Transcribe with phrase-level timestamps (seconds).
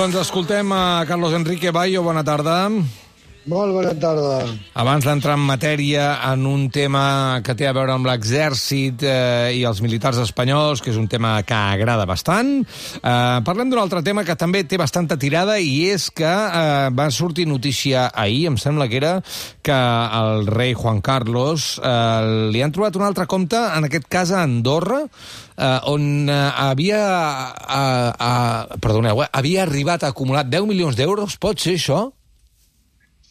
[0.00, 2.00] Doncs escoltem a Carlos Enrique Bayo.
[2.02, 2.70] Bona tarda.
[3.48, 4.42] Molt bona tarda.
[4.76, 9.62] Abans d'entrar en matèria en un tema que té a veure amb l'exèrcit eh, i
[9.64, 12.50] els militars espanyols, que és un tema que agrada bastant,
[13.00, 17.08] eh, parlem d'un altre tema que també té bastanta tirada i és que eh, va
[17.08, 19.14] sortir notícia ahir, em sembla que era,
[19.64, 19.80] que
[20.20, 24.44] el rei Juan Carlos eh, li han trobat un altre compte, en aquest cas a
[24.44, 25.06] Andorra,
[25.56, 27.02] eh, on eh, havia,
[27.56, 32.10] eh, eh, perdoneu, eh, havia arribat a acumular 10 milions d'euros, pot ser això?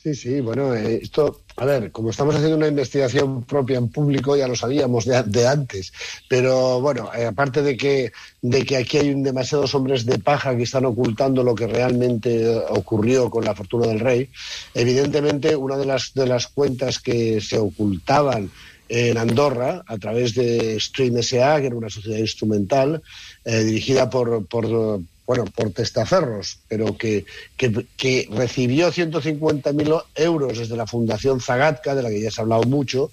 [0.02, 4.38] Sí, sí, bueno, eh, esto, a ver, como estamos haciendo una investigación propia en público,
[4.38, 5.92] ya lo sabíamos de, de antes,
[6.30, 10.56] pero bueno, eh, aparte de que, de que aquí hay un, demasiados hombres de paja
[10.56, 14.30] que están ocultando lo que realmente ocurrió con la fortuna del rey,
[14.74, 18.50] evidentemente una de las, de las cuentas que se ocultaban
[18.88, 23.04] en Andorra a través de Stream SA, que era una sociedad instrumental
[23.44, 27.24] eh, dirigida por, por bueno, por testaferros, pero que,
[27.56, 32.46] que, que recibió 150.000 euros desde la Fundación Zagatka, de la que ya se ha
[32.46, 33.12] hablado mucho,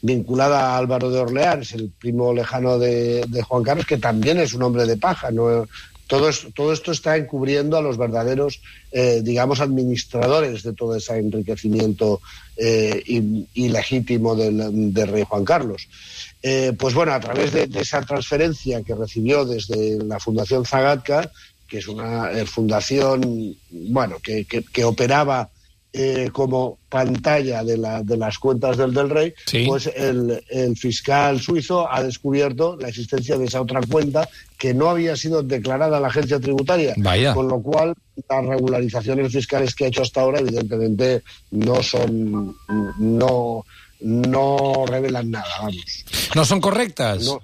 [0.00, 4.62] vinculada a Álvaro de Orleans, el primo lejano de, Juan Carlos, que también es un
[4.62, 5.66] hombre de paja, no,
[6.06, 8.60] todo, es, todo, esto está encubriendo a los verdaderos,
[8.92, 12.20] eh, digamos, administradores de todo ese enriquecimiento
[12.56, 13.02] eh,
[13.54, 15.88] ilegítimo del, del, rey Juan Carlos.
[16.44, 21.32] Eh, pues bueno, a través de, de, esa transferencia que recibió desde la Fundación Zagatka,
[21.66, 25.50] que es una eh, fundación bueno, que, que, que operaba
[25.98, 29.64] eh, como pantalla de, la, de, las cuentas del del rey, sí.
[29.66, 34.90] pues el, el, fiscal suizo ha descubierto la existencia de esa otra cuenta que no
[34.90, 36.92] había sido declarada a la agencia tributaria.
[36.98, 37.32] Vaya.
[37.32, 37.94] Con lo cual,
[38.28, 42.54] las regularizaciones fiscales que ha hecho hasta ahora, evidentemente, no son.
[42.98, 43.64] no,
[44.00, 46.04] no revelan nada, vamos.
[46.34, 47.24] ¿No son correctas?
[47.24, 47.40] No.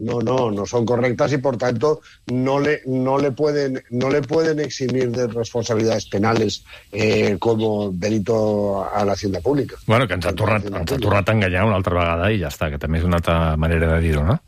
[0.00, 2.00] No, no, no son correctas y por tanto
[2.32, 8.82] no le, no le, pueden, no le pueden eximir de responsabilidades penales eh, como delito
[8.90, 9.76] a la hacienda pública.
[9.86, 12.48] Bueno, que ens ha, tornat, ens ha tornat a enganyar una altra vegada i ja
[12.48, 14.38] està, que també és una altra manera de dir-ho, no?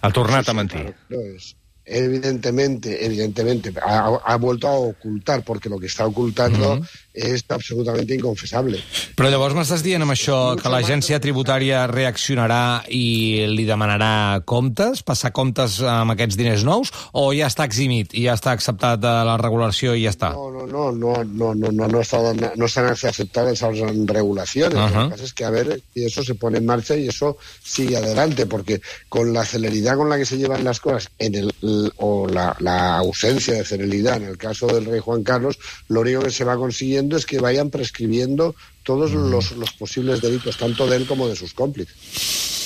[0.00, 0.82] Ha tornat Sí, a sí, mentir.
[0.86, 1.54] claro, no es-
[1.88, 6.84] evidentemente, evidentemente, ha, ha vuelto a ocultar, porque lo que está ocultando Ujú.
[7.14, 8.78] es absolutamente inconfesable.
[9.18, 15.32] Però llavors m'estàs dient amb això que l'agència tributària reaccionarà i li demanarà comptes, passar
[15.32, 19.38] comptes amb aquests diners nous, o ja està eximit i ja està acceptat a la
[19.40, 20.32] regulació i ja està?
[20.36, 24.78] No, no, no, no, no, no, no, no, no están aceptadas esas regulaciones.
[24.78, 25.02] Ajá.
[25.02, 27.38] Lo que pasa es que a ver si eso se pone en marcha y eso
[27.64, 31.52] sigue adelante, porque con la celeridad con la que se llevan las cosas en el,
[31.96, 35.58] o la, la ausencia de celeridad en el caso del rey Juan Carlos,
[35.88, 40.56] lo único que se va consiguiendo es que vayan prescribiendo todos los, los posibles delitos,
[40.56, 42.57] tanto de él como de sus cómplices.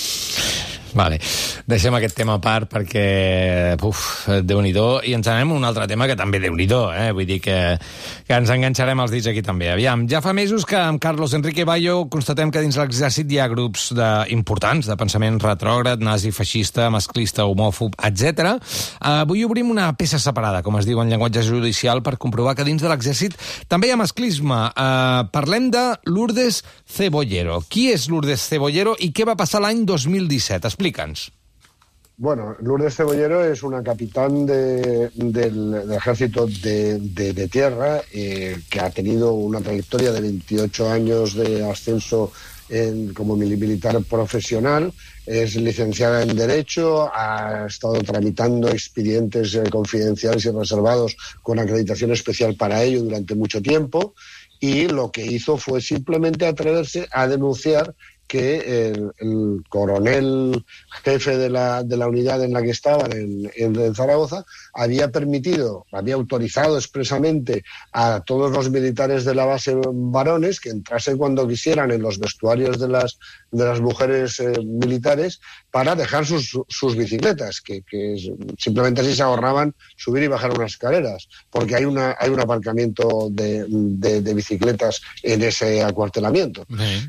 [0.95, 1.19] Vale.
[1.69, 5.87] Deixem aquest tema a part perquè, uf, déu nhi i ens anem a un altre
[5.89, 7.11] tema que també déu nhi eh?
[7.13, 7.57] Vull dir que,
[8.27, 9.71] que ens enganxarem els dits aquí també.
[9.73, 13.49] Aviam, ja fa mesos que amb Carlos Enrique Bayo constatem que dins l'exèrcit hi ha
[13.49, 18.57] grups de, importants de pensament retrògrad, nazi, feixista, masclista, homòfob, etc.
[19.01, 22.83] Avui obrim una peça separada, com es diu en llenguatge judicial, per comprovar que dins
[22.83, 23.37] de l'exèrcit
[23.69, 24.61] també hi ha masclisme.
[24.73, 27.63] Uh, parlem de Lourdes Cebollero.
[27.73, 30.73] Qui és Lourdes Cebollero i què va passar l'any 2017?
[32.17, 38.91] Bueno, Lourdes Cebollero es una capitán de- del, ejército de, de- tierra eh, que ha
[38.91, 42.31] tenido una trayectoria de 28 años de ascenso
[42.69, 44.93] en- como mili- militar profesional.
[45.27, 52.55] Es licenciada en Derecho, ha estado tramitando expedientes eh, confidenciales y reservados con acreditación especial
[52.57, 54.15] para ello durante mucho tiempo.
[54.61, 57.95] Y lo que hizo fue simplemente atreverse a denunciar
[58.33, 60.65] que el, el coronel
[61.05, 65.11] jefe de la, de la unidad en la que estaban en, en- en Zaragoza había
[65.11, 67.63] permitido, había autorizado expresamente
[67.93, 72.79] a todos los militares de la base varones que entrasen cuando quisieran en los vestuarios
[72.81, 73.19] de las,
[73.51, 75.39] de las mujeres eh, militares
[75.71, 77.83] para dejar sus, sus bicicletas, que,
[78.59, 83.29] simplemente así se ahorraban subir y bajar unas escaleras, porque hay, una, hay un aparcamiento
[83.31, 86.65] de, de- de bicicletas en ese acuartelamiento.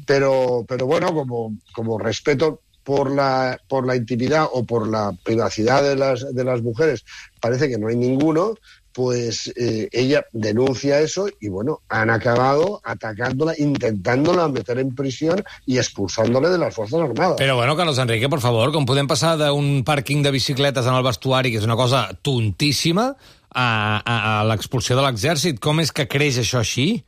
[0.05, 5.83] Pero, pero bueno, como, como respeto por la, por la intimidad o por la privacidad
[5.83, 7.05] de las, de las mujeres,
[7.39, 8.55] parece que no hay ninguno,
[8.93, 15.77] pues eh, ella denuncia eso y bueno, han acabado atacándola, intentándola meter en prisión y
[15.77, 17.37] expulsándole de las Fuerzas Armadas.
[17.37, 21.03] Però bueno, Carlos Enrique, per favor, com podem passar d'un pàrquing de bicicletes en el
[21.03, 23.15] vestuari, que és una cosa tontíssima,
[23.53, 25.59] a, a, a l'expulsió de l'exèrcit?
[25.61, 27.03] Com és que creix això així?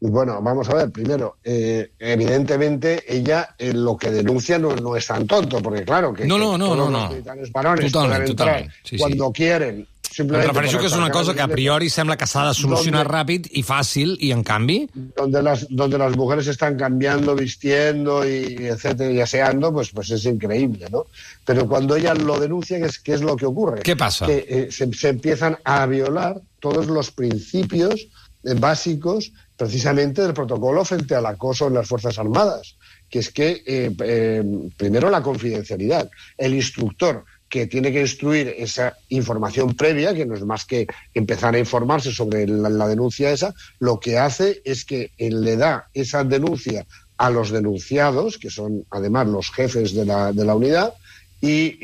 [0.00, 5.06] Bueno, vamos a ver, primero, eh, evidentemente ella eh, lo que denuncia no, no es
[5.06, 7.10] tan tonto, porque claro que, No, no, no, no, no.
[7.52, 8.98] varones Totalment, sí,
[9.32, 10.46] quieren simplemente...
[10.46, 13.16] Em refereixo que és una cosa que a priori sembla que s'ha de solucionar Donde-
[13.16, 14.88] ràpid i fàcil, i en canvi...
[15.16, 20.24] donde las donde las mujeres están cambiando, vistiendo y etcétera, y aseando, pues pues es
[20.26, 21.06] increíble, ¿no?
[21.44, 23.80] Pero cuando ella lo denuncia, ¿qué es, qué es lo que ocurre?
[23.82, 24.26] ¿Qué pasa?
[24.26, 28.06] Que eh, se, se empiezan a violar todos los principios
[28.60, 29.32] básicos
[29.64, 32.76] precisamente del protocolo frente al acoso en las Fuerzas Armadas,
[33.08, 34.44] que es que, eh, eh,
[34.76, 36.10] primero, la confidencialidad.
[36.36, 41.54] El instructor que tiene que instruir esa información previa, que no es más que empezar
[41.54, 46.24] a informarse sobre la, denuncia esa, lo que hace es que él le da esa
[46.24, 46.84] denuncia
[47.16, 50.92] a los denunciados, que son además los jefes de la, unidad,
[51.40, 51.78] y,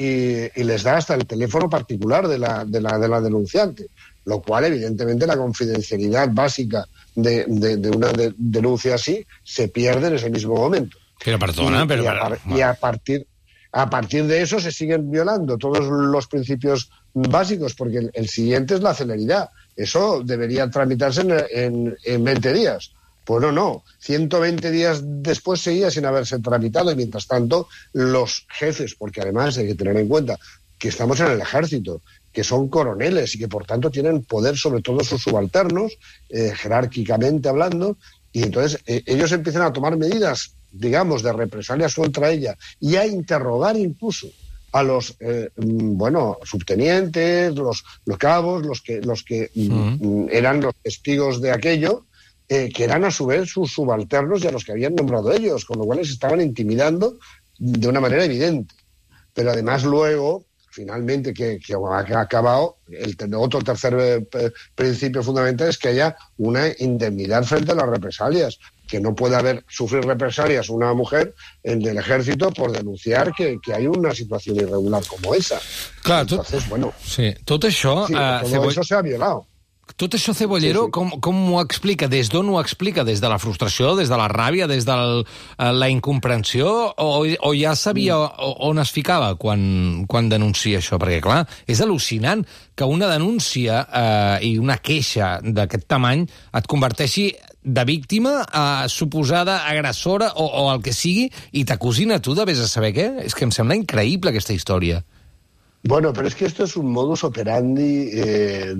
[0.54, 3.86] les da hasta el teléfono particular de la, de la, de la denunciante,
[4.26, 6.86] lo cual evidentemente la confidencialidad básica
[7.22, 10.96] de, de- de una de- denuncia así se pierde en ese mismo momento.
[11.24, 12.02] Però perdona, y, però...
[12.02, 13.26] y a, però- par- y a partir
[13.72, 18.74] a partir de eso se siguen violando todos los principios básicos, porque el, el siguiente
[18.74, 19.48] es la celeridad.
[19.76, 22.90] Eso debería tramitarse en, en, en 20 días.
[23.24, 23.84] Pues no, no.
[24.00, 29.68] 120 días después seguía sin haberse tramitado y mientras tanto los jefes, porque además hay
[29.68, 30.36] que tener en cuenta
[30.76, 32.00] que estamos en el ejército,
[32.32, 35.98] que son coroneles y que por tanto tienen poder sobre todos sus subalternos,
[36.28, 37.96] eh, jerárquicamente hablando,
[38.32, 43.06] y entonces eh, ellos empiezan a tomar medidas, digamos, de represalias contra ella y a
[43.06, 44.28] interrogar incluso
[44.72, 50.28] a los, eh, mm, bueno, subtenientes, los, los cabos, los que, los que mm, mm,
[50.30, 52.06] eran los testigos de aquello,
[52.48, 55.64] eh, que eran a su vez sus subalternos y a los que habían nombrado ellos,
[55.64, 57.18] con lo cual les estaban intimidando
[57.58, 58.74] de una manera evidente.
[59.34, 63.94] Pero además luego, finalmente, que, que ha acabado, el otro tercer
[64.32, 68.58] eh, principio fundamental es que haya una indemnidad frente a las represalias,
[68.88, 73.72] que no puede haber sufrir represalias una mujer en del ejército por denunciar que, que
[73.72, 75.60] hay una situación irregular como esa.
[76.02, 78.06] Clar, tot, Entonces, bueno, sí, tot això...
[78.06, 79.46] sí, eh, todo eso se ha violado.
[79.96, 80.92] Tot això, Cebollero, Sí, sí.
[80.92, 82.08] com, com ho explica?
[82.08, 83.04] Des d'on ho explica?
[83.04, 84.96] Des de la frustració, des de la ràbia, des de
[85.58, 86.94] la incomprensió?
[86.96, 90.98] O, o ja sabia o- on es ficava quan, quan denuncia això?
[91.00, 97.34] Perquè, clar, és al·lucinant que una denúncia eh, i una queixa d'aquest tamany et converteixi
[97.62, 102.46] de víctima a suposada agressora o, o el que sigui i t'acusin a tu de
[102.48, 103.08] vés a saber què?
[103.26, 105.02] És que em sembla increïble aquesta història.
[105.82, 108.74] Bueno, pero es que esto es un modus operandi eh,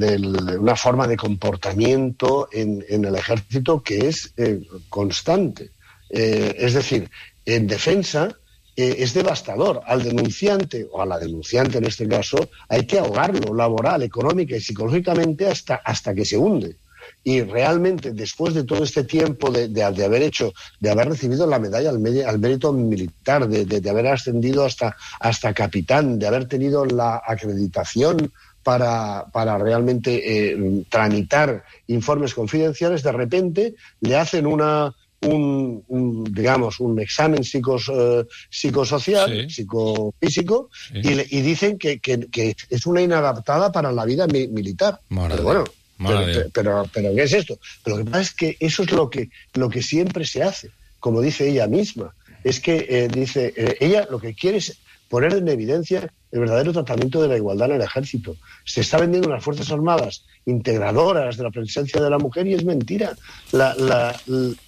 [0.59, 4.61] una forma de comportamiento en, en el ejército que es eh,
[4.91, 5.71] constante.
[6.11, 7.09] Eh, es decir,
[7.47, 8.37] en defensa
[8.77, 9.83] eh, es devastador.
[9.87, 14.61] Al denunciante, o a la denunciante en este caso, hay que ahogarlo laboral, económica y
[14.61, 16.77] psicológicamente hasta, hasta que se hunde.
[17.25, 21.47] Y realmente, después de todo este tiempo de, de- de haber hecho, de haber recibido
[21.47, 21.97] la medalla al,
[22.27, 28.33] al mérito militar, de, de- haber ascendido hasta, hasta capitán, de haber tenido la acreditación
[28.63, 36.79] para, para realmente eh, tramitar informes confidenciales, de repente le hacen una, un, un, digamos,
[36.81, 39.55] un examen psicos, eh, psicosocial, Sí.
[39.63, 40.99] psicofísico, Sí.
[41.03, 45.01] y, le- y dicen que, que- que es una inadaptada para la vida mi- militar.
[45.09, 45.65] Pero bueno,
[46.09, 47.59] pero, pero, pero ¿qué es esto?
[47.85, 50.71] Pero lo que pasa es que eso es lo que, lo que siempre se hace,
[50.99, 52.15] como dice ella misma.
[52.45, 56.73] Es que eh, dice, eh, ella lo que quiere es poner en evidencia el verdadero
[56.73, 58.37] tratamiento de la igualdad en el ejército.
[58.65, 62.65] Se está vendiendo unas Fuerzas Armadas integradoras de la presencia de la mujer y es
[62.65, 63.17] mentira.
[63.53, 64.19] La, la-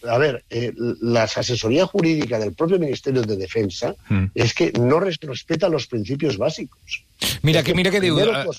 [0.09, 4.25] a ver, eh, la asesoría jurídica del propio Ministerio de Defensa Mm.
[4.35, 7.05] es que no res- respeta los principios básicos.
[7.43, 8.17] Mira Es que, mira que diu...
[8.17, 8.51] primero.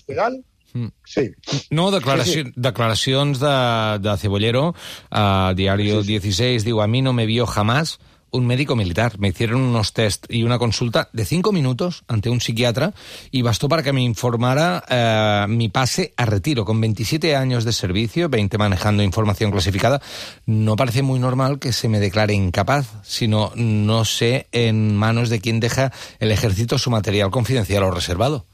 [1.05, 1.31] Sí.
[1.69, 4.75] No, declaracions de, de Cebollero,
[5.11, 6.19] a Diario Sí, sí.
[6.19, 7.99] 16, diu, a mí no me vio jamás
[8.33, 9.19] un médico militar.
[9.19, 12.93] Me hicieron unos test y una consulta de cinco minutos ante un psiquiatra
[13.31, 16.65] y bastó para que me informara eh, mi pase a retiro.
[16.65, 20.01] Con 27 años de servicio, 20 manejando información clasificada,
[20.45, 25.39] no parece muy normal que se me declare incapaz, sino no sé en manos de
[25.39, 28.45] quién deja el ejército su material confidencial o reservado.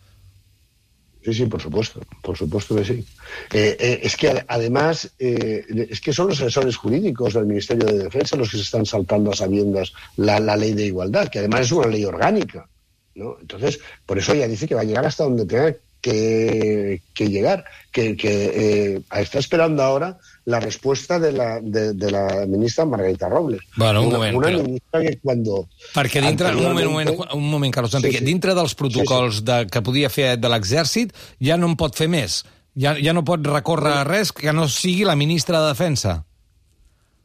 [1.21, 3.05] Sí, sí, por supuesto, por supuesto que sí.
[3.51, 7.87] Eh, eh, es que ade- además, eh, es que son los asesores jurídicos del Ministerio
[7.87, 11.61] de Defensa los que se están saltando a sabiendas la, ley de igualdad, que además
[11.61, 12.69] es una ley orgánica.
[13.15, 13.37] ¿no?
[13.41, 19.01] Entonces, por eso ella dice que va a llegar hasta donde tenga que, llegar, que,
[19.11, 20.17] está esperando ahora
[20.49, 23.61] la respuesta de la, de, de la ministra Margarita Robles.
[23.77, 25.67] Bueno, un una, moment, una però- ministra que cuando...
[25.93, 28.31] Perquè dintre, un moment, un moment, un moment Carlos Enrique, Sí, sí.
[28.31, 32.41] dintre dels protocols de, que podia fer de l'exèrcit, ja no en pot fer més.
[32.79, 36.23] Ja, ja no pot recórrer a res que no sigui la ministra de Defensa.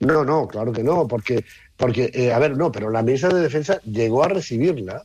[0.01, 1.45] No, no, claro que no, porque,
[1.79, 5.05] porque eh, a ver, no, pero la ministra de Defensa llegó a recibirla.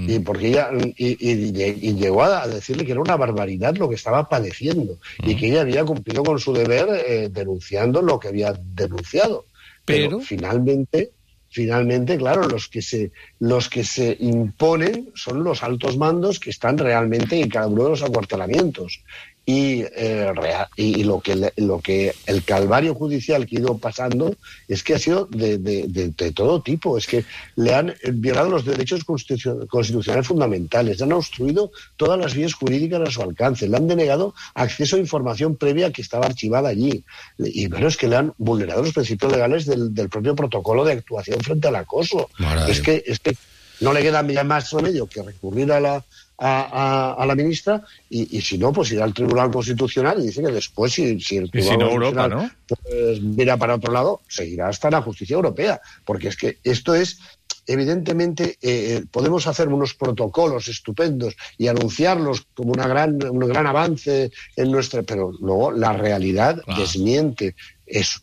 [0.00, 4.98] Y porque ella y, llegó a decirle que era una barbaridad lo que estaba padeciendo
[5.18, 9.46] y que ella había cumplido con su deber eh, denunciando lo que había denunciado.
[9.84, 11.10] Pero, finalmente,
[11.48, 16.78] finalmente, claro, los que se los que se imponen son los altos mandos que están
[16.78, 19.02] realmente en cada uno de los acuartelamientos
[19.48, 20.30] y, eh,
[20.76, 24.34] y, lo, que, lo que el calvario judicial que ha ido pasando
[24.68, 26.98] es que ha sido de, de, todo tipo.
[26.98, 27.24] Es que
[27.56, 33.10] le han violado los derechos constitucionales fundamentales, le han obstruido todas las vías jurídicas a
[33.10, 37.02] su alcance, le han denegado acceso a información previa que estaba archivada allí.
[37.38, 40.92] Y bueno, es que le han vulnerado los principios legales del, del propio protocolo de
[40.92, 42.28] actuación frente al acoso.
[42.68, 43.34] Es que, es que
[43.80, 46.04] no le queda más remedio que recurrir a la
[46.38, 50.92] a, la ministra y, si no, pues irá al Tribunal Constitucional y dice que después,
[50.92, 52.50] si, si el Tribunal Europa, ¿no?
[52.66, 55.80] pues, mira para otro lado, seguirá hasta la justicia europea.
[56.04, 57.20] Porque es que esto es
[57.66, 64.30] evidentemente eh, podemos hacer unos protocolos estupendos y anunciarlos como una gran, un gran avance
[64.56, 67.54] en nuestra, pero luego la realidad desmiente
[67.86, 68.20] eso.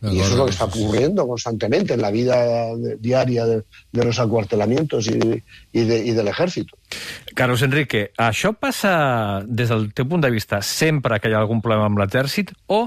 [0.00, 3.62] Y eso es lo que está ocurriendo constantemente en la vida diària de,
[3.92, 5.18] de los acuartelamientos i,
[5.72, 6.70] i, de, i de l'exèrcit.
[7.34, 11.62] Carlos Enrique, això passa des del teu punt de vista sempre que hi ha algun
[11.64, 12.86] problema amb l'exèrcit o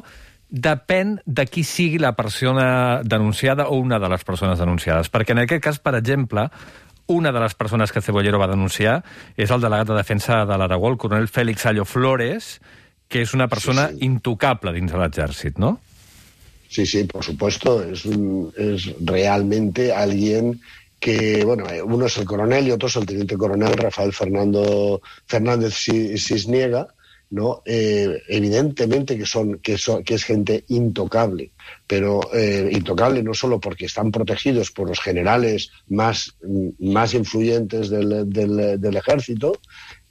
[0.52, 5.12] depèn de qui sigui la persona denunciada o una de les persones denunciades?
[5.12, 6.48] Perquè en aquest cas, per exemple,
[7.12, 9.02] una de les persones que Cebollero va denunciar
[9.36, 12.60] és el delegat de defensa de l'Aragó, el coronel Félix Allo Flores,
[13.12, 14.06] que és una persona sí, sí.
[14.08, 15.78] intocable dins de l'exèrcit, no?
[16.72, 17.84] Sí, sí, por supuesto.
[17.84, 20.62] Es, es realmente alguien
[21.02, 25.02] que, bueno, eh, uno es el coronel y otro es el teniente coronel Rafael Fernando
[25.26, 26.88] Fernández Cisniega,
[27.30, 27.62] ¿no?
[27.66, 31.52] Eh, evidentemente que son, que son, que es gente intocable,
[31.86, 36.36] pero eh, intocable no solo porque están protegidos por los generales más,
[36.80, 39.60] más influyentes del, del, ejército,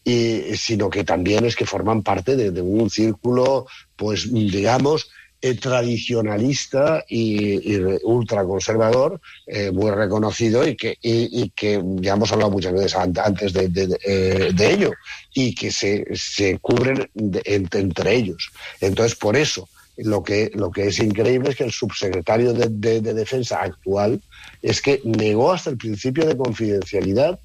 [0.05, 5.11] y, sino que también es que forman parte de un círculo, pues digamos,
[5.43, 12.31] eh, tradicionalista y, y ultraconservador, eh, muy reconocido y que, y, y, que ya hemos
[12.31, 14.93] hablado muchas veces antes de, de, de, eh, de ello,
[15.33, 18.51] y que se, se cubren entre, entre ellos.
[18.83, 19.67] Entonces, por eso,
[19.97, 24.21] lo que, lo que es increíble es que el subsecretario de, de, de, Defensa actual
[24.61, 27.39] es que negó hasta el principio de confidencialidad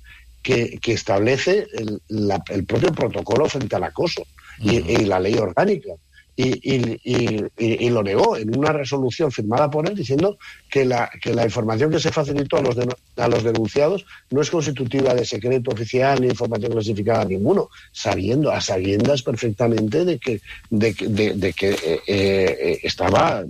[0.43, 4.85] que, que establece el, la, el, propio protocolo frente al acoso uh -huh.
[4.85, 5.93] y, y, la ley orgánica
[6.35, 10.37] y, y, y, lo negó en una resolución firmada por él diciendo
[10.69, 14.41] que la, que la información que se facilitó a los, de, a los denunciados no
[14.41, 20.19] es constitutiva de secreto oficial ni información clasificada a ninguno, sabiendo, a sabiendas perfectamente de
[20.19, 23.45] que, de, de, de que eh, eh, estaba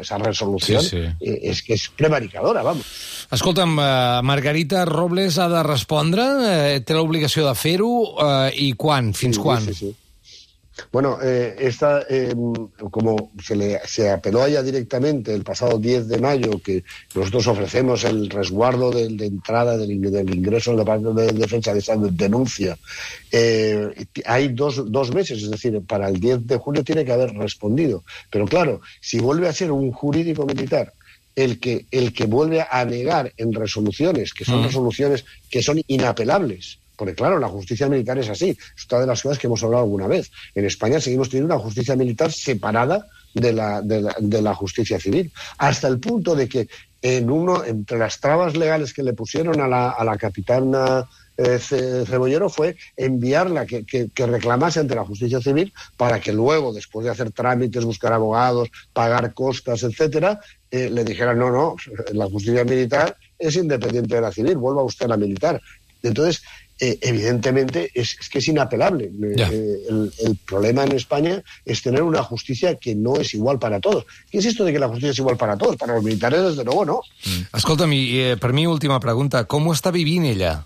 [0.00, 1.02] esa resolució sí, sí.
[1.20, 2.86] Eh, és que és prevaricadora, vamos.
[3.36, 9.12] Escolta'm, uh, Margarita Robles ha de respondre, uh, té l'obligació de fer-ho, uh, i quan?
[9.12, 9.66] Fins sí, quan?
[9.68, 9.92] Sí, sí.
[10.92, 12.34] Bueno, eh, esta, eh,
[12.90, 16.84] como se, le, se apeló allá directamente el pasado 10 de mayo, que
[17.14, 21.72] nosotros ofrecemos el resguardo de, de entrada del, del, ingreso en la parte de defensa
[21.72, 22.76] de esa denuncia,
[23.32, 27.32] eh, hay dos, dos meses, es decir, para el 10 de julio tiene que haber
[27.34, 28.04] respondido.
[28.30, 30.92] Pero claro, si vuelve a ser un jurídico militar
[31.36, 34.64] el que, el que vuelve a negar en resoluciones, que son mm.
[34.64, 38.50] resoluciones que son inapelables, porque claro, la justicia militar es así.
[38.76, 40.30] Es otra de las cosas que hemos hablado alguna vez.
[40.54, 45.32] En España seguimos teniendo una justicia militar separada de la, de la, justicia civil.
[45.56, 46.68] Hasta el punto de que
[47.00, 51.58] en uno, entre las trabas legales que le pusieron a la, a la capitana eh,
[51.58, 57.06] Cebollero fue enviarla que, que, que, reclamase ante la justicia civil para que luego, después
[57.06, 60.38] de hacer trámites, buscar abogados, pagar costas, etcétera,
[60.70, 61.76] eh, le dijeran no, no,
[62.12, 65.62] la justicia militar es independiente de la civil, vuelva usted a la militar.
[66.02, 66.42] Entonces,
[66.80, 69.04] eh, evidentemente es, es, que es inapelable.
[69.04, 73.58] Eh, eh, el, el, problema en España es tener una justicia que no es igual
[73.58, 74.06] para todos.
[74.30, 75.76] ¿Qué es esto de que la justicia es igual para todos?
[75.76, 77.00] Para los militares, desde luego, no.
[77.26, 77.56] Mm.
[77.56, 79.44] Escolta'm, eh, per mi, última pregunta.
[79.44, 80.64] Com ho està vivint ella?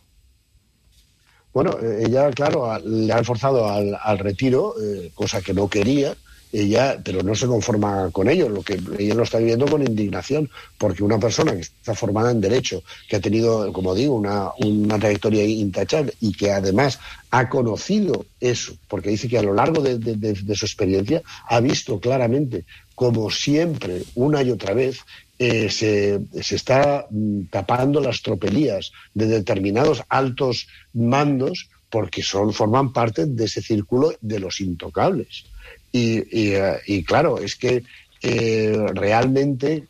[1.53, 4.75] Bueno, ella, claro, le han forzado al, al retiro,
[5.15, 6.17] cosa que no quería,
[6.55, 10.49] ella, pero no se conforma con ello, lo que ella lo está viviendo con indignación,
[10.79, 14.99] porque una persona que está formada en derecho, que ha tenido, como digo, una, una
[14.99, 20.55] trayectoria intachable y que además ha conocido eso, porque dice que a lo largo de,
[20.55, 25.01] su experiencia ha visto claramente, como siempre, una y otra vez,
[25.41, 32.93] eh, se, se, está mm, tapando las tropelías de determinados altos mandos porque son, forman
[32.93, 35.45] parte de ese círculo de los intocables.
[35.97, 36.55] Y, y,
[36.89, 37.85] y claro, es que
[38.21, 39.87] eh, realmente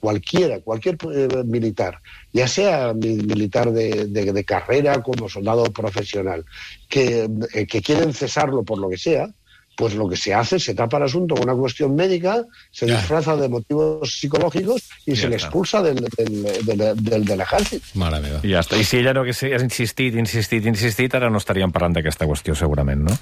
[0.00, 2.00] cualquiera, cualquier eh, militar,
[2.32, 6.44] ya sea mi- militar de carrera como soldado profesional,
[6.88, 9.28] que, eh, que quieren cesarlo por lo que sea,
[9.76, 12.96] pues lo que se hace, se tapa el asunto con una cuestión médica, se Ya.
[12.96, 17.84] disfraza de motivos psicológicos y Ya se expulsa del, del, del, del, del ejército.
[17.94, 18.40] Mare meva.
[18.42, 18.76] I ja està.
[18.78, 23.02] I si ella no hagués insistit, insistit, insistit, ara no estaríem parlant d'aquesta qüestió, segurament,
[23.08, 23.18] no?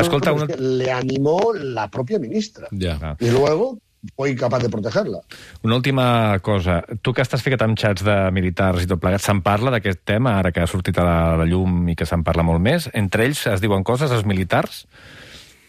[0.00, 0.54] Escolta, Bueno, una...
[0.54, 2.68] es que le animó la propia ministra.
[2.72, 2.98] Ja.
[3.02, 3.16] Ah.
[3.20, 3.78] Y luego
[4.16, 5.18] fue incapaz de protegerla.
[5.62, 6.82] Una última cosa.
[7.00, 10.34] Tu que estàs ficat amb xats de militars i tot plegat, se'n parla d'aquest tema,
[10.38, 12.90] ara que ha sortit a la, a la llum i que se'n parla molt més?
[12.92, 14.82] Entre ells es diuen coses, els militars?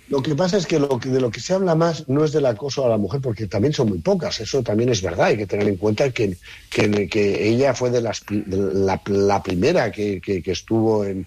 [0.08, 2.32] Lo que pasa es que, lo que de lo que se habla más no es
[2.32, 4.40] del acoso a la mujer, porque también son muy pocas.
[4.40, 5.28] Eso también es verdad.
[5.28, 6.38] Hay que tener en cuenta que,
[6.72, 8.58] ella fue de las, de
[9.08, 11.26] la, primera que, estuvo en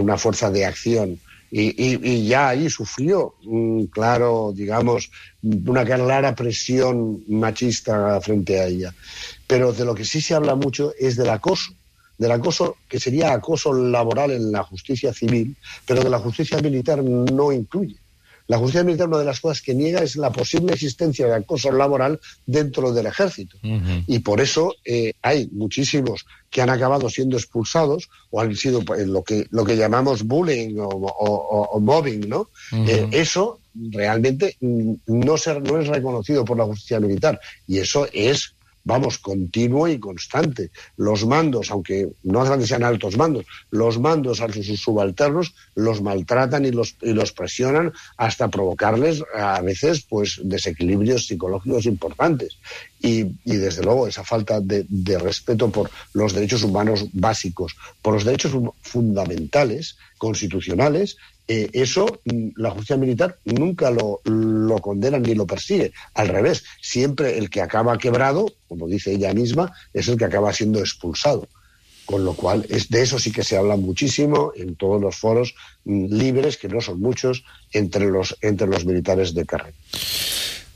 [0.00, 1.20] una fuerza de acción.
[1.50, 8.66] Y, y- y ya ahí sufrió, mm, claro, digamos, una clara presión machista frente a
[8.66, 8.92] ella.
[9.46, 11.72] Pero de lo que sí se habla mucho es del acoso
[12.18, 15.56] del acoso que sería acoso laboral en la justicia civil,
[15.86, 17.96] pero de la justicia militar no incluye.
[18.46, 21.72] La justicia militar una de las cosas que niega es la posible existencia de acoso
[21.72, 23.56] laboral dentro del ejército.
[24.06, 29.06] Y por eso eh, hay muchísimos que han acabado siendo expulsados o han sido eh,
[29.06, 32.50] lo que, lo que llamamos bullying o, o- o- o mobbing, ¿no?
[32.86, 38.06] Eh, eso realmente mm, no, se, no es reconocido por la justicia militar y eso
[38.12, 40.70] es, vamos, continuo y constante.
[40.96, 46.02] Los mandos, aunque no hace que sean altos mandos, los mandos a sus subalternos los
[46.02, 52.58] maltratan y los, y los presionan hasta provocarles a veces pues desequilibrios psicológicos importantes.
[53.00, 58.14] Y, y, desde luego esa falta de, de, respeto por los derechos humanos básicos, por
[58.14, 65.34] los derechos fundamentales, constitucionales, eh, eso mm, la justicia militar nunca lo, lo, condena ni
[65.34, 65.92] lo persigue.
[66.14, 70.52] Al revés, siempre el que acaba quebrado, como dice ella misma, es el que acaba
[70.52, 71.48] siendo expulsado.
[72.06, 75.54] Con lo cual, es, de eso sí que se habla muchísimo en todos los foros
[75.84, 79.76] mm, libres, que no son muchos, entre los, entre los militares de carrera.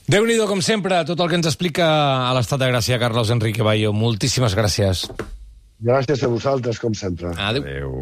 [0.09, 1.85] Déu-n'hi-do, com sempre, tot el que ens explica
[2.25, 3.93] a l'estat de Gràcia, Carlos Enrique Bayo.
[3.93, 5.05] Moltíssimes gràcies.
[5.85, 7.35] Gràcies a vosaltres, com sempre.
[7.37, 7.69] Adéu.
[7.69, 7.93] Adéu.